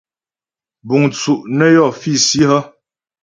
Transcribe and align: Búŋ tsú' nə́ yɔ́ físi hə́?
Búŋ 0.87 1.03
tsú' 1.13 1.43
nə́ 1.57 1.69
yɔ́ 1.75 1.87
físi 1.99 2.41
hə́? 2.49 2.61